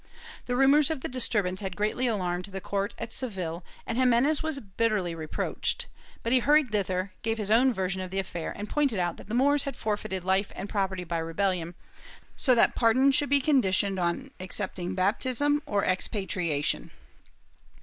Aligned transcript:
The 0.47 0.55
rumors 0.55 0.89
of 0.89 1.01
the 1.01 1.07
disturbance 1.07 1.61
had 1.61 1.75
greatly 1.75 2.07
alarmed 2.07 2.45
the 2.45 2.59
court 2.59 2.95
at 2.97 3.13
Seville, 3.13 3.63
and 3.85 3.99
Ximenes 3.99 4.41
was 4.41 4.59
bitterly 4.59 5.13
reproached, 5.13 5.85
but 6.23 6.33
he 6.33 6.39
hurried 6.39 6.71
thither, 6.71 7.13
gave 7.21 7.37
his 7.37 7.51
own 7.51 7.71
version 7.71 8.01
of 8.01 8.09
the 8.09 8.17
affair, 8.17 8.51
and 8.57 8.67
pointed 8.67 8.97
out 8.97 9.17
that 9.17 9.27
the 9.27 9.35
Moors 9.35 9.65
had 9.65 9.75
forfeited 9.75 10.25
life 10.25 10.51
and 10.55 10.67
prop 10.69 10.89
erty 10.89 11.07
by 11.07 11.19
rebellion, 11.19 11.75
so 12.35 12.55
that 12.55 12.73
pardon 12.73 13.11
should 13.11 13.29
be 13.29 13.39
conditioned 13.41 13.99
on 13.99 14.31
accept 14.39 14.79
ing 14.79 14.95
baptism 14.95 15.61
or 15.67 15.85
expatriation. 15.85 16.89